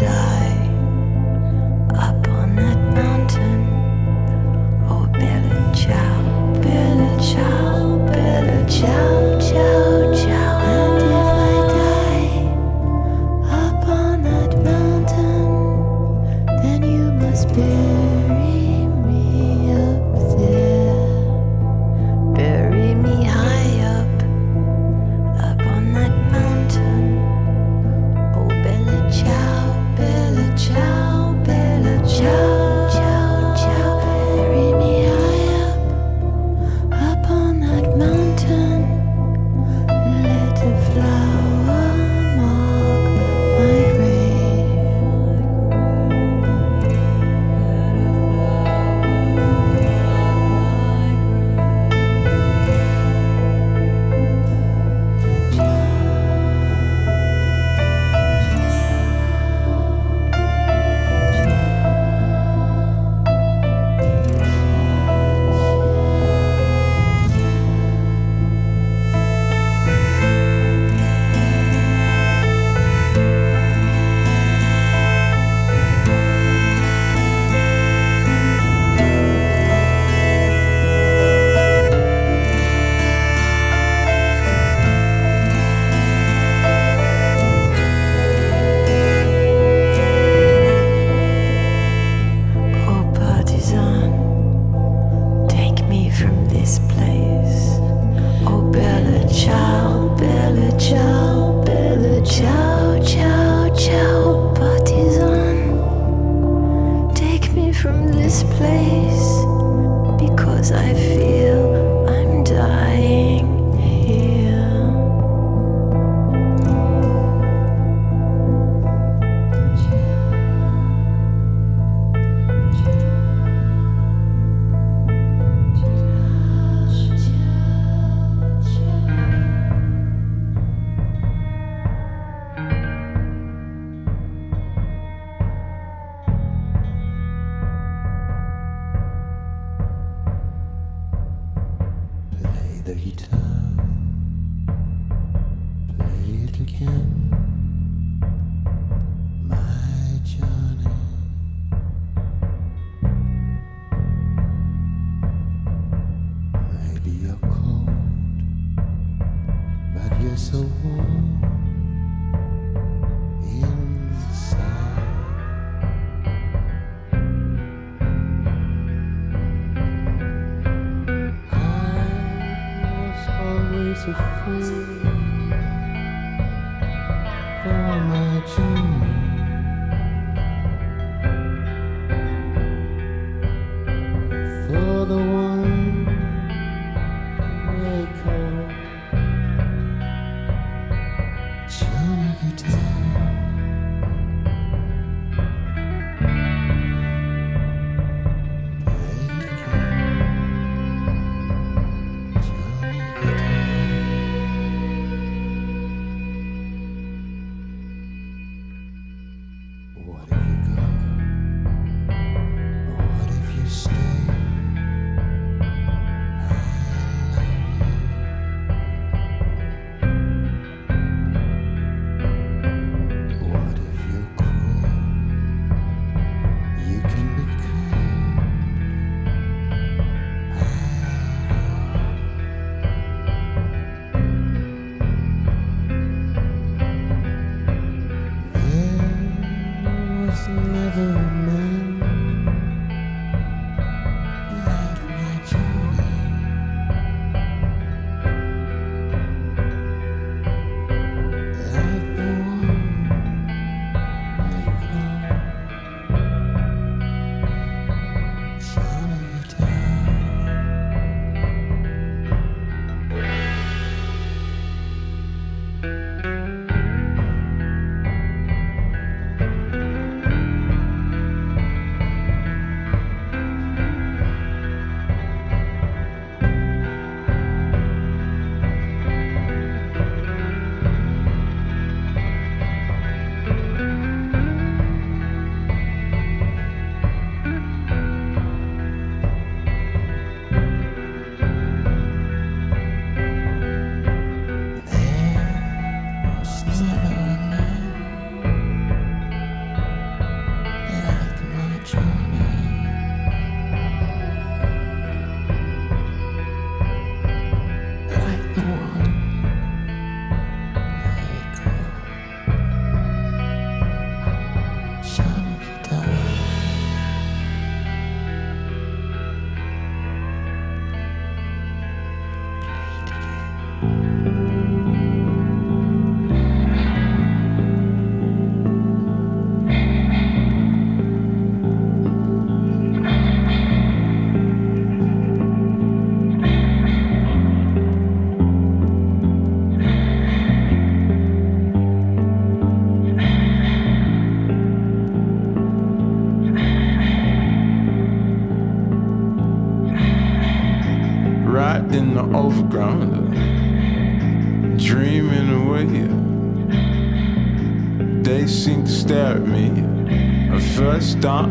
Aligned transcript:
die. 0.00 0.37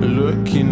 looking 0.08 0.67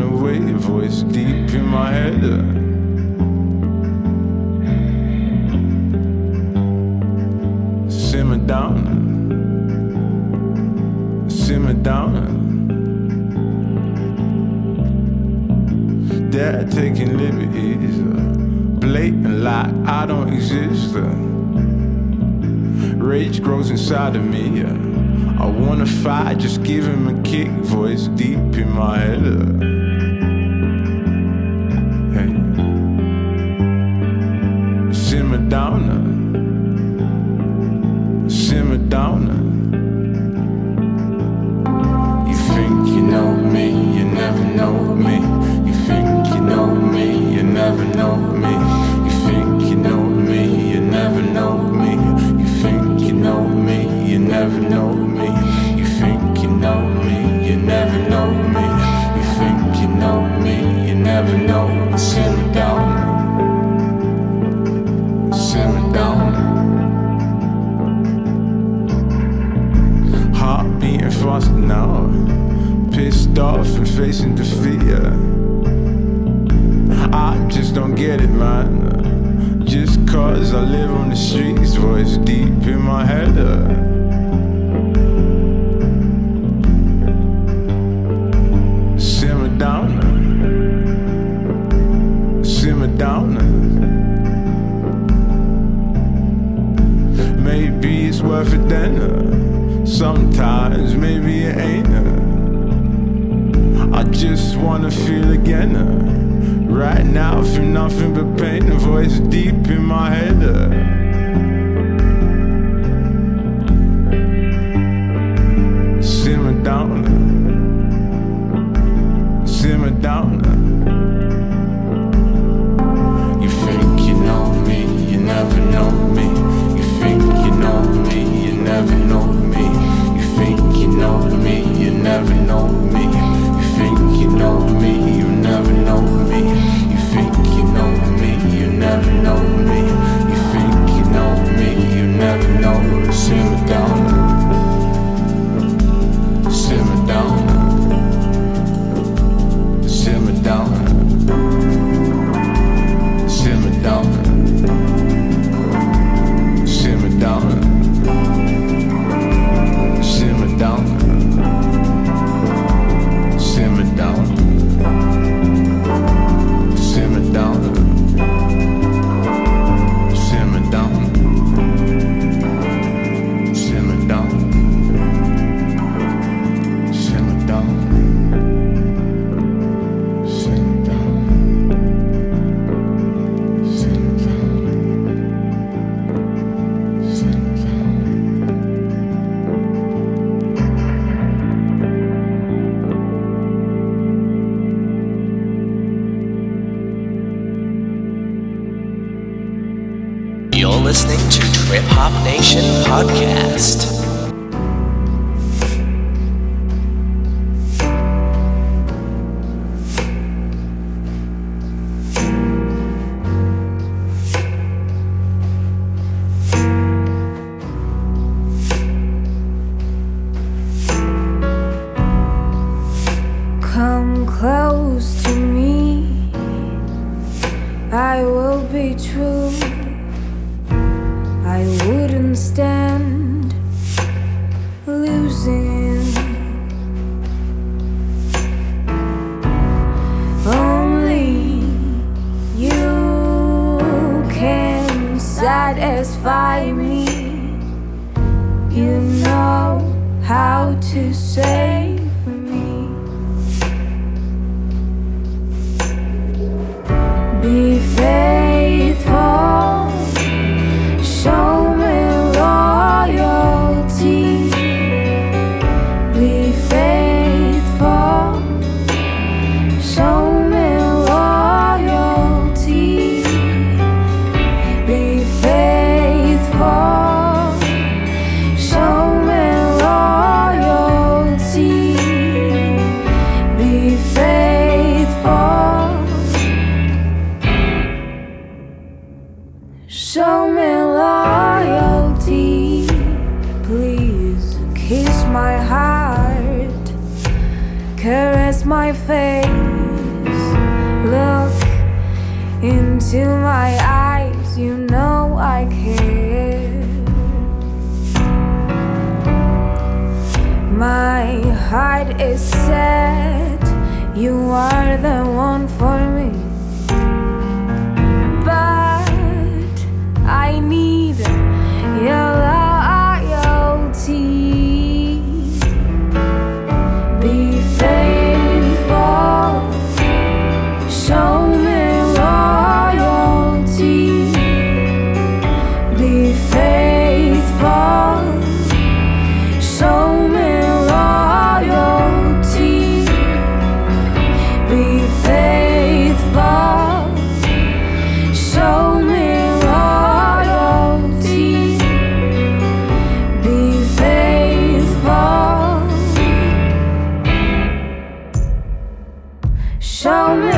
Show 359.85 360.35
me 360.35 360.51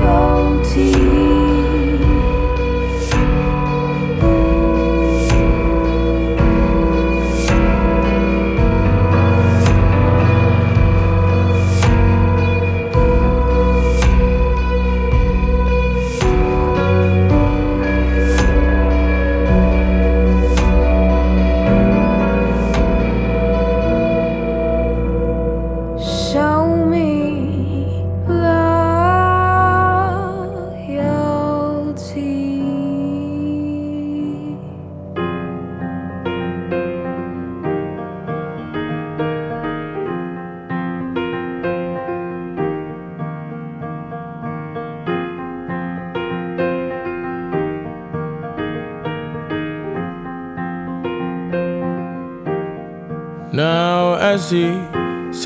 loyalty. 0.00 1.17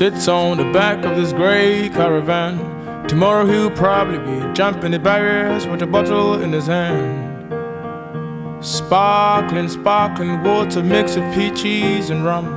Sits 0.03 0.27
on 0.27 0.57
the 0.57 0.69
back 0.73 1.05
of 1.05 1.15
this 1.15 1.31
gray 1.31 1.87
caravan, 1.87 2.57
tomorrow 3.07 3.45
he'll 3.45 3.71
probably 3.71 4.17
be 4.17 4.53
jumping 4.53 4.91
the 4.91 4.99
barriers 4.99 5.65
with 5.65 5.81
a 5.81 5.87
bottle 5.87 6.41
in 6.43 6.51
his 6.51 6.67
hand. 6.67 7.09
Sparkling, 8.61 9.69
sparkling 9.69 10.43
water 10.43 10.83
mixed 10.83 11.17
with 11.17 11.33
peaches 11.33 12.09
and 12.09 12.25
rum. 12.25 12.47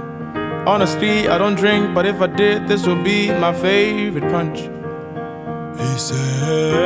Honestly, 0.66 1.28
I 1.28 1.38
don't 1.38 1.54
drink, 1.54 1.94
but 1.94 2.04
if 2.04 2.20
I 2.20 2.26
did, 2.26 2.66
this 2.66 2.84
would 2.84 3.04
be 3.04 3.30
my 3.30 3.52
favorite 3.52 4.28
punch. 4.32 4.62
He 5.78 5.98
said, 5.98 6.85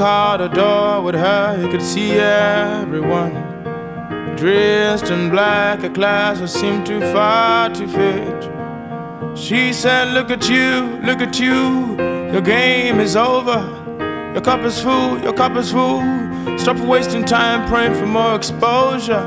Walk 0.00 0.40
a 0.40 0.48
door 0.48 1.02
with 1.02 1.14
her, 1.14 1.60
you 1.60 1.68
could 1.68 1.82
see 1.82 2.12
everyone. 2.12 3.34
Dressed 4.34 5.10
in 5.10 5.28
black, 5.28 5.82
a 5.82 5.90
class 5.90 6.38
that 6.38 6.48
seemed 6.48 6.86
too 6.86 7.00
far 7.12 7.68
to 7.68 7.86
fit. 7.86 9.38
She 9.38 9.74
said, 9.74 10.14
Look 10.14 10.30
at 10.30 10.48
you, 10.48 10.98
look 11.04 11.20
at 11.20 11.38
you, 11.38 11.98
your 12.32 12.40
game 12.40 12.98
is 12.98 13.14
over. 13.14 13.60
Your 14.32 14.40
cup 14.40 14.60
is 14.60 14.80
full, 14.80 15.20
your 15.20 15.34
cup 15.34 15.54
is 15.56 15.70
full. 15.70 16.00
Stop 16.56 16.78
wasting 16.78 17.26
time 17.26 17.68
praying 17.68 17.94
for 17.94 18.06
more 18.06 18.34
exposure. 18.34 19.26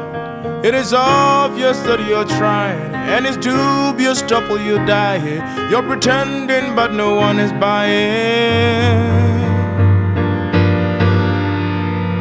It 0.63 0.73
is 0.73 0.91
obvious 0.91 1.77
that 1.81 1.99
you're 2.09 2.25
trying, 2.39 2.95
and 2.95 3.27
it's 3.27 3.37
dubious 3.37 4.23
double 4.23 4.59
you 4.59 4.83
die 4.87 5.19
here. 5.19 5.69
You're 5.69 5.83
pretending, 5.83 6.73
but 6.75 6.93
no 6.93 7.13
one 7.13 7.37
is 7.37 7.51
buying. 7.51 9.22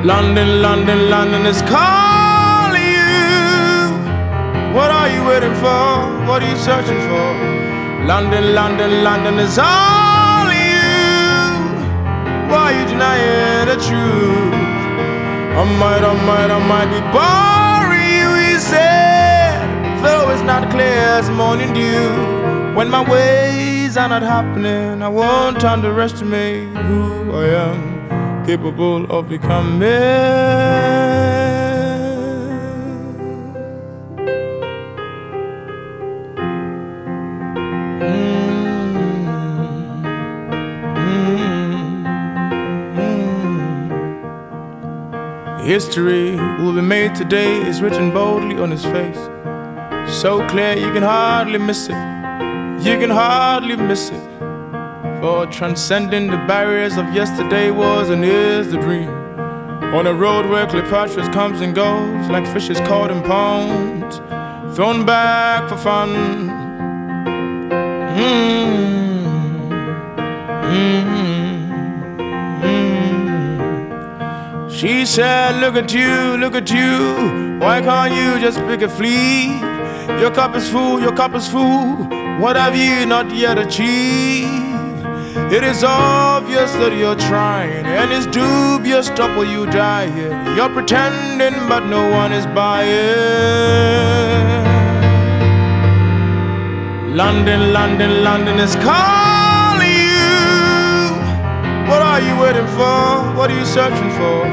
London, 0.05 0.61
London, 0.61 1.11
London 1.11 1.47
is 1.47 1.63
calling 1.63 2.83
you. 2.83 4.75
What 4.75 4.91
are 4.91 5.09
you 5.09 5.25
waiting 5.25 5.55
for? 5.55 6.27
What 6.27 6.43
are 6.43 6.51
you 6.51 6.57
searching 6.57 6.99
for? 7.07 7.29
London, 8.05 8.53
London, 8.53 9.05
London 9.05 9.39
is 9.39 9.61
all 9.61 10.51
you. 10.51 10.83
Why 12.51 12.65
are 12.67 12.81
you 12.81 12.85
denying 12.89 13.67
the 13.69 13.77
truth? 13.77 14.55
I 15.55 15.63
might, 15.79 16.03
I 16.03 16.15
might, 16.27 16.51
I 16.51 16.59
might 16.67 16.91
be 16.91 17.01
boring 17.15 18.11
you, 18.19 18.29
he 18.43 18.59
said. 18.59 20.03
Though 20.03 20.31
it's 20.31 20.43
not 20.43 20.69
clear 20.73 20.99
as 21.21 21.31
morning 21.31 21.73
dew. 21.73 22.75
When 22.75 22.91
my 22.91 23.09
ways 23.09 23.97
are 23.97 24.09
not 24.09 24.23
happening, 24.23 25.01
I 25.01 25.09
won't 25.09 25.63
underestimate 25.63 26.77
who 26.77 27.31
I 27.37 27.47
am 27.71 27.92
capable 28.45 29.05
of 29.11 29.29
becoming. 29.29 29.89
Hmm. 38.01 39.03
Hmm. 40.97 42.05
Hmm. 42.97 43.61
History 45.65 46.37
will 46.59 46.75
be 46.75 46.81
made 46.81 47.15
today 47.15 47.61
is 47.69 47.81
written 47.81 48.11
boldly 48.11 48.57
on 48.59 48.71
his 48.71 48.85
face. 48.85 49.19
So 50.21 50.47
clear 50.49 50.77
you 50.77 50.93
can 50.93 51.03
hardly 51.03 51.59
miss 51.59 51.89
it. 51.89 51.97
You 52.85 52.99
can 52.99 53.11
hardly 53.11 53.77
miss 53.77 54.11
it. 54.11 54.32
For 55.23 55.47
transcending 55.47 56.27
the 56.27 56.37
barriers 56.49 56.97
of 56.97 57.15
yesterday 57.15 57.71
was 57.71 58.11
and 58.11 58.25
is 58.25 58.73
the 58.73 58.77
dream. 58.77 59.09
On 59.95 60.09
a 60.09 60.13
road 60.13 60.47
where 60.47 60.67
Cleopatra 60.67 61.33
comes 61.33 61.61
and 61.61 61.77
goes 61.77 62.29
like 62.29 62.45
fishes 62.53 62.81
caught 62.81 63.09
in 63.09 63.23
ponds, 63.23 64.17
thrown 64.75 65.07
back 65.07 65.69
for 65.69 65.77
fun. 65.77 66.09
Mm. 68.19 68.73
She 74.69 75.07
said, 75.07 75.61
Look 75.61 75.77
at 75.77 75.95
you, 75.95 76.37
look 76.37 76.57
at 76.57 76.69
you. 76.69 77.61
Why 77.61 77.81
can't 77.81 78.13
you 78.13 78.41
just 78.41 78.59
pick 78.67 78.83
a 78.83 78.89
flea? 78.89 79.61
Your 80.21 80.33
cup 80.33 80.57
is 80.57 80.69
full, 80.69 81.01
your 81.01 81.15
cup 81.15 81.37
is 81.37 81.47
full. 81.47 82.09
What 82.41 82.57
have 82.57 82.75
you 82.75 83.07
not 83.07 83.33
yet 83.33 83.57
achieved? 83.57 84.62
It 85.35 85.65
is 85.65 85.83
obvious 85.83 86.73
that 86.73 86.93
you're 86.93 87.17
trying, 87.17 87.87
and 87.87 88.13
it's 88.13 88.27
dubious 88.27 89.09
double 89.09 89.45
you 89.45 89.65
die 89.65 90.11
here. 90.11 90.33
You're 90.55 90.69
pretending, 90.69 91.55
but 91.69 91.87
no 91.87 92.11
one 92.11 92.33
is 92.33 92.45
buying. 92.49 92.93
London, 97.17 97.73
London, 97.73 98.23
London 98.23 98.59
is 98.59 98.75
calling 98.77 99.89
you. 99.89 101.17
What 101.89 102.03
are 102.03 102.21
you 102.21 102.37
waiting 102.37 102.69
for? 102.77 103.33
What 103.33 103.51
are 103.51 103.59
you 103.59 103.65
searching 103.65 104.11
for? 104.21 104.45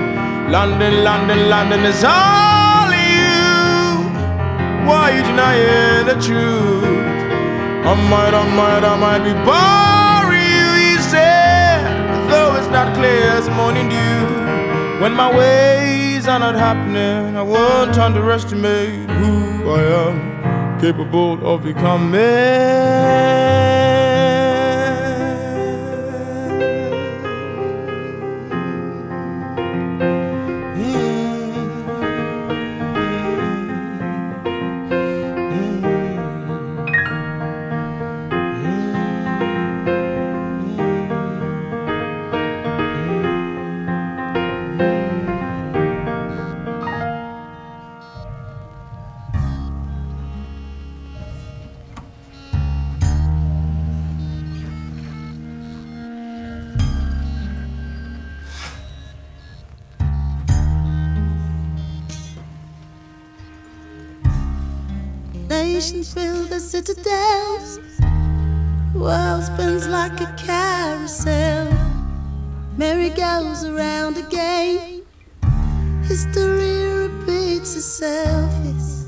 London, 0.49 1.03
London, 1.03 1.49
London 1.49 1.81
is 1.83 2.03
all 2.05 2.87
you. 2.91 4.07
Why 4.87 5.11
are 5.11 5.15
you 5.17 5.23
denying 5.23 6.05
the 6.07 6.15
truth? 6.23 6.83
I 7.83 7.93
might, 8.09 8.33
I 8.33 8.43
might, 8.55 8.83
I 8.87 8.95
might 8.95 9.23
be 9.27 9.33
born. 9.43 9.88
as 13.39 13.49
morning 13.55 13.87
dew. 13.87 15.01
When 15.01 15.13
my 15.13 15.29
ways 15.33 16.27
are 16.27 16.39
not 16.39 16.55
happening, 16.55 17.37
I 17.37 17.41
won't 17.41 17.97
underestimate 17.97 19.09
who 19.19 19.71
I 19.79 19.81
am 20.03 20.15
capable 20.81 21.33
of 21.47 21.63
becoming. 21.63 22.19
comes 73.59 73.75
around 73.75 74.17
again. 74.17 75.01
History 76.03 77.07
repeats 77.07 77.75
itself. 77.75 78.51
Yes. 78.63 79.07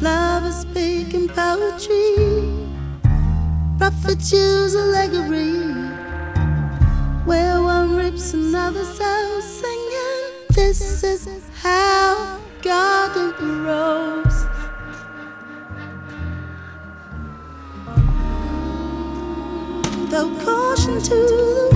Love 0.00 0.46
is 0.46 0.56
speaking 0.56 1.28
poetry. 1.28 2.68
Prophets 3.78 4.32
use 4.32 4.74
allegory. 4.76 5.72
Where 7.24 7.60
one 7.62 7.96
rips 7.96 8.34
another's 8.34 8.88
soul 8.88 9.40
singing, 9.40 10.46
This 10.50 11.02
is 11.02 11.50
how 11.62 12.38
God 12.62 13.36
grows. 13.36 14.46
Though 20.10 20.30
caution 20.44 21.02
to 21.02 21.14
the 21.14 21.73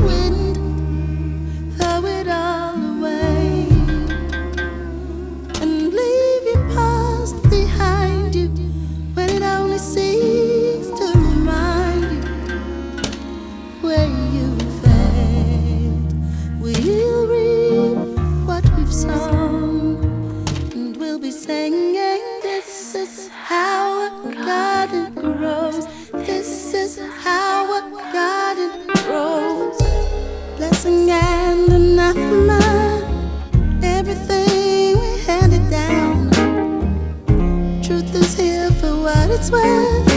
it's 39.40 39.50
worth. 39.52 40.07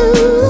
to 0.00 0.49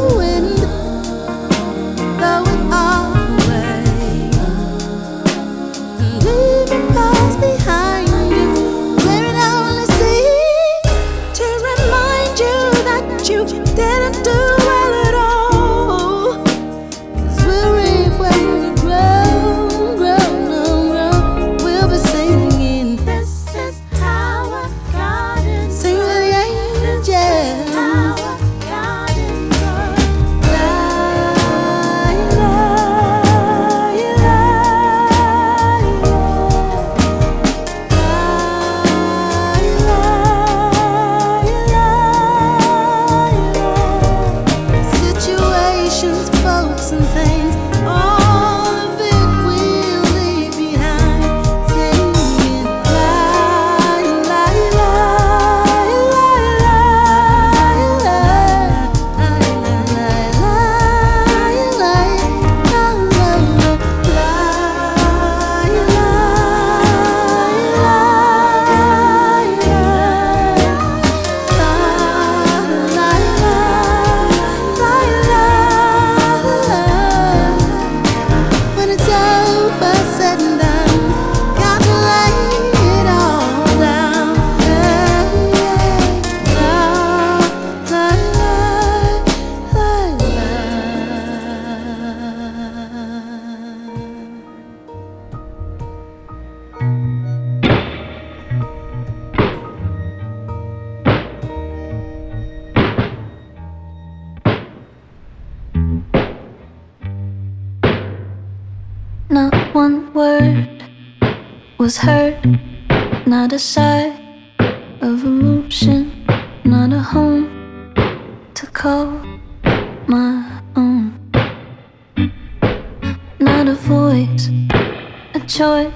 choice, 125.50 125.90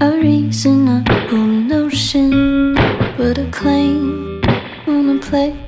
a 0.00 0.10
reasonable 0.10 1.36
notion, 1.36 2.74
but 3.18 3.36
a 3.36 3.46
claim 3.50 4.40
on 4.86 5.10
a 5.10 5.18
place. 5.20 5.67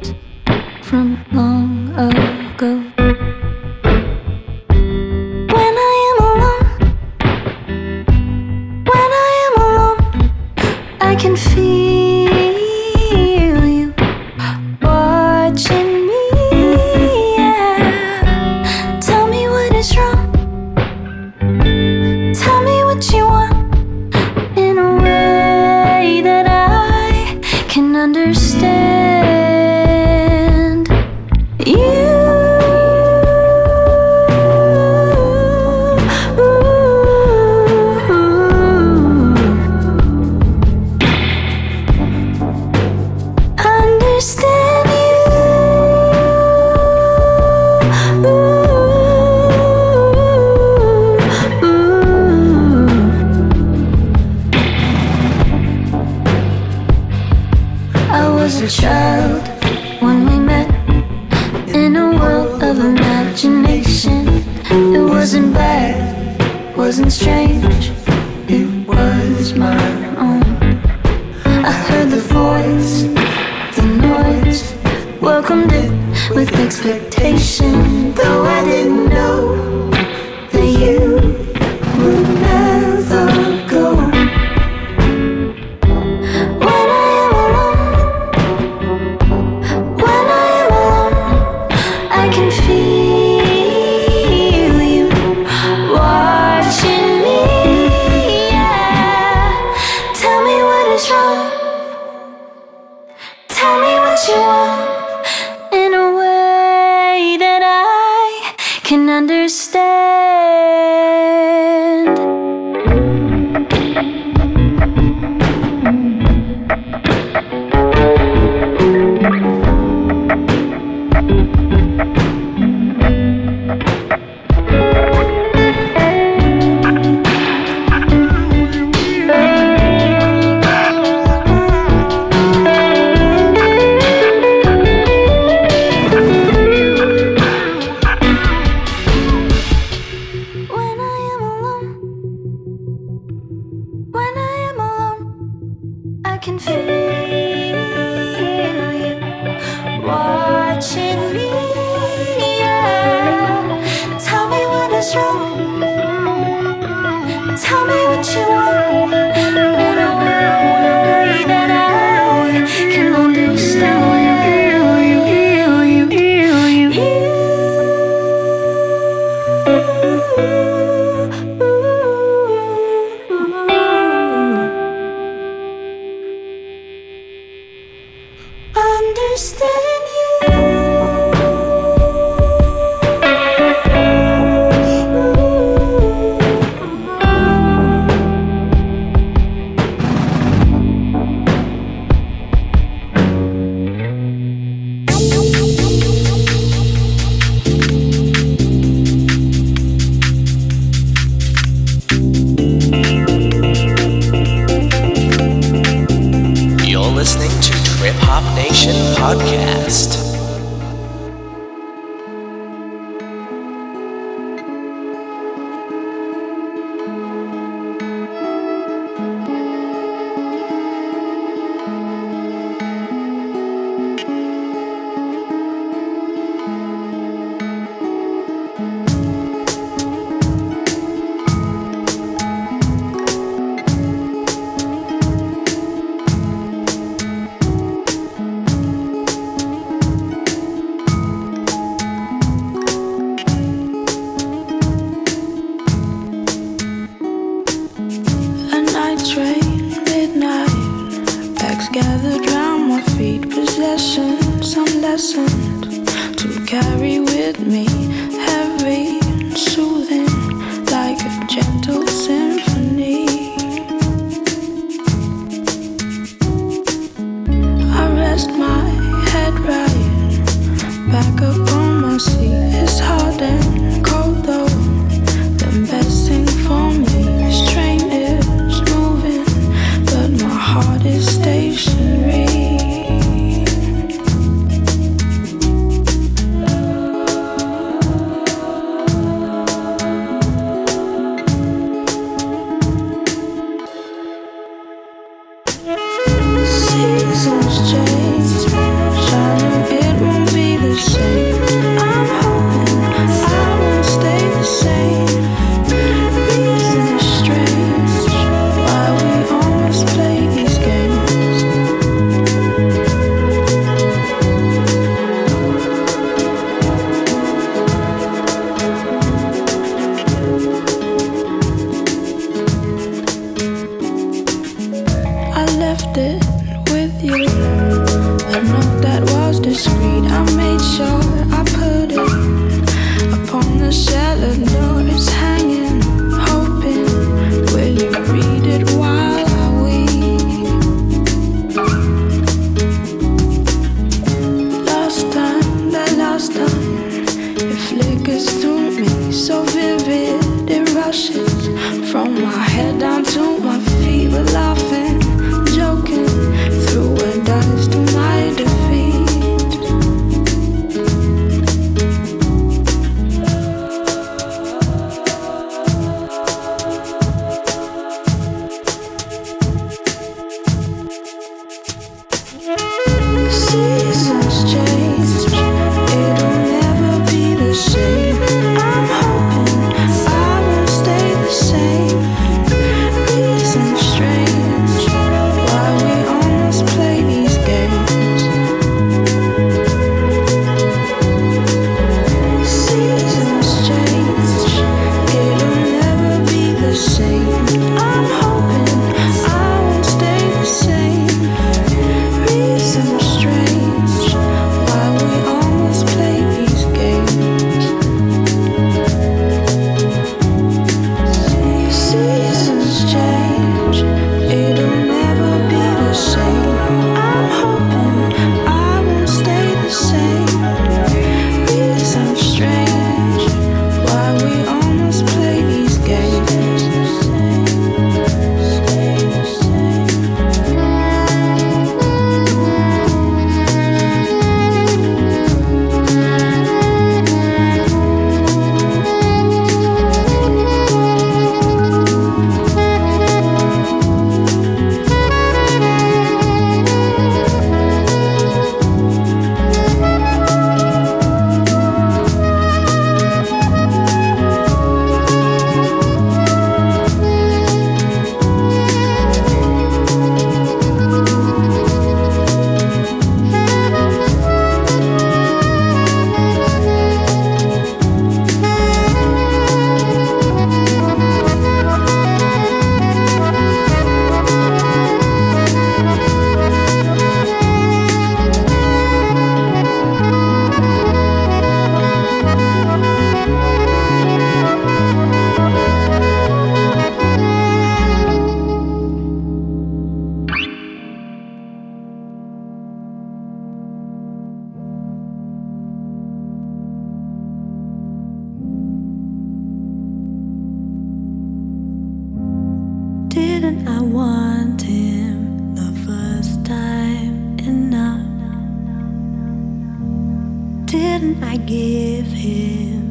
I 511.22 511.58
give 511.58 512.26
him. 512.28 513.09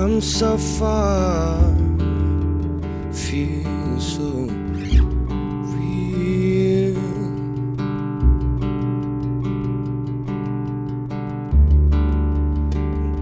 Come 0.00 0.20
so 0.22 0.56
far, 0.56 1.60
feel 3.12 4.00
so 4.00 4.48
real. 5.74 6.96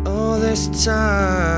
All 0.06 0.38
this 0.38 0.84
time 0.84 1.57